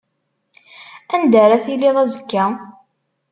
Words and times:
Anda 1.13 1.37
ara 1.43 1.63
tiliḍ 1.65 1.95
azekka? 2.03 2.45